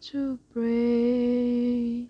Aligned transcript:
to 0.00 0.38
pray. 0.52 2.08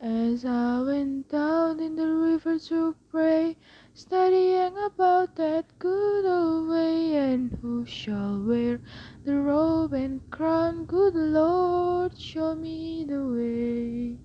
As 0.00 0.44
I 0.44 0.80
went 0.80 1.28
down 1.28 1.80
in 1.80 1.96
the 1.96 2.08
river 2.08 2.58
to 2.58 2.94
pray, 3.10 3.56
studying 3.92 4.76
about 4.84 5.36
that 5.36 5.66
good 5.78 6.24
old 6.24 6.68
way, 6.70 7.14
and 7.14 7.58
who 7.60 7.84
shall 7.84 8.42
wear 8.42 8.80
the 9.24 9.36
robe 9.36 9.92
and 9.92 10.20
crown? 10.30 10.86
Good 10.86 11.14
Lord, 11.14 12.18
show 12.18 12.54
me 12.54 13.04
the 13.06 13.24
way. 13.24 14.18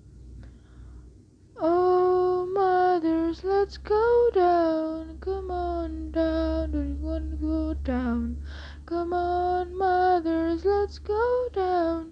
Oh, 1.58 2.46
mothers, 2.46 3.44
let's 3.44 3.76
go 3.76 4.30
down, 4.34 5.18
come 5.20 5.50
on 5.50 6.10
down, 6.10 6.72
don't 6.72 7.00
want 7.00 7.30
to 7.30 7.36
go 7.36 7.74
down. 7.74 8.42
Come 8.84 9.12
on, 9.12 9.76
mothers, 9.76 10.64
let's 10.64 10.98
go 10.98 11.48
down, 11.52 12.11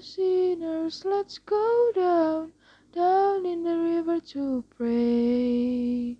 sinners, 0.00 1.04
let's 1.04 1.38
go 1.38 1.92
down, 1.94 2.52
down 2.92 3.46
in 3.46 3.62
the 3.62 3.76
river 3.76 4.20
to 4.20 4.64
pray. 4.76 6.18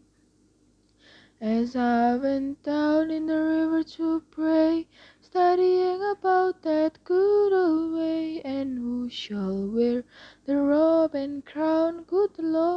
As 1.41 1.76
I 1.76 2.16
went 2.16 2.62
down 2.62 3.10
in 3.10 3.26
the 3.26 3.42
river 3.42 3.82
to 3.82 4.22
pray, 4.31 4.88
studying 5.20 6.03
about 6.10 6.62
that 6.62 6.98
good 7.04 7.53
old 7.53 7.94
way, 7.94 8.41
and 8.42 8.78
who 8.78 9.10
shall 9.10 9.66
wear 9.66 10.04
the 10.47 10.56
robe 10.56 11.15
and 11.15 11.44
crown? 11.44 12.04
Good 12.04 12.38
Lord, 12.38 12.75